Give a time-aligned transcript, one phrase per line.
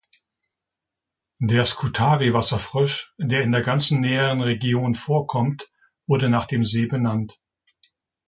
[1.37, 5.69] Der Skutari-Wasserfrosch, der in der ganzen näheren Region vorkommt,
[6.07, 7.39] wurde nach dem See benannt.